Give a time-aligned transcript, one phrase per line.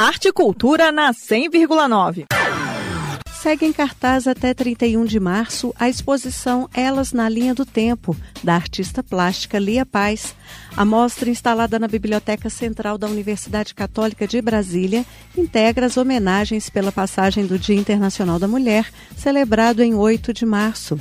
[0.00, 2.24] Arte e Cultura na 100,9.
[3.42, 8.54] Segue em cartaz até 31 de março a exposição Elas na Linha do Tempo, da
[8.54, 10.34] artista plástica Lia Paz.
[10.74, 15.04] A mostra, instalada na Biblioteca Central da Universidade Católica de Brasília,
[15.36, 20.98] integra as homenagens pela passagem do Dia Internacional da Mulher, celebrado em 8 de março.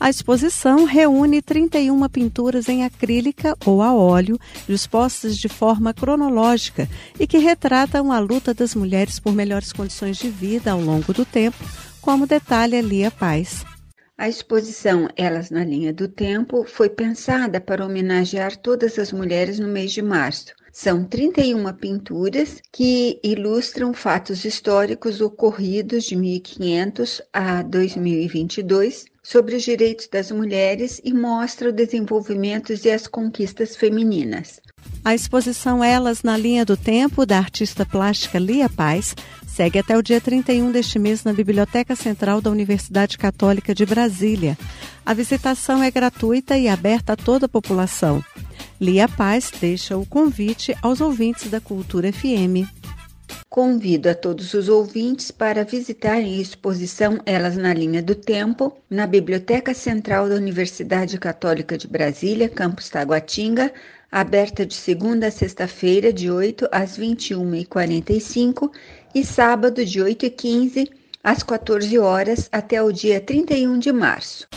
[0.00, 6.88] A exposição reúne 31 pinturas em acrílica ou a óleo, dispostas de forma cronológica
[7.18, 11.26] e que retratam a luta das mulheres por melhores condições de vida ao longo do
[11.26, 11.58] tempo,
[12.00, 13.62] como detalha Lia Paz.
[14.16, 19.68] A exposição Elas na Linha do Tempo foi pensada para homenagear todas as mulheres no
[19.68, 20.54] mês de março.
[20.72, 30.08] São 31 pinturas que ilustram fatos históricos ocorridos de 1500 a 2022 sobre os direitos
[30.08, 34.60] das mulheres e mostra o desenvolvimento e as conquistas femininas.
[35.04, 39.14] A exposição Elas na Linha do Tempo, da artista plástica Lia Paz,
[39.46, 44.56] segue até o dia 31 deste mês na Biblioteca Central da Universidade Católica de Brasília.
[45.04, 48.22] A visitação é gratuita e aberta a toda a população.
[48.80, 52.66] Lia Paz deixa o convite aos ouvintes da Cultura FM.
[53.46, 59.06] Convido a todos os ouvintes para visitarem a exposição Elas na Linha do Tempo, na
[59.06, 63.70] Biblioteca Central da Universidade Católica de Brasília, campus Taguatinga,
[64.10, 68.70] aberta de segunda a sexta-feira, de 8 às 21h45
[69.14, 70.88] e sábado, de 8h15
[71.22, 74.48] às 14 horas até o dia 31 de março.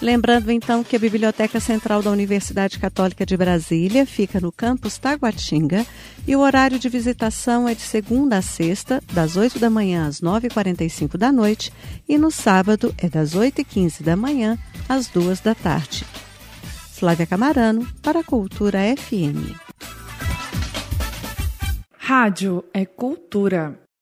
[0.00, 5.86] Lembrando então que a Biblioteca Central da Universidade Católica de Brasília fica no campus Taguatinga
[6.26, 10.20] e o horário de visitação é de segunda a sexta, das 8 da manhã às
[10.20, 11.72] 9h45 da noite
[12.06, 16.04] e no sábado é das 8h15 da manhã às 2 da tarde.
[16.92, 19.56] Flávia Camarano, para a Cultura FM.
[21.96, 23.85] Rádio é cultura.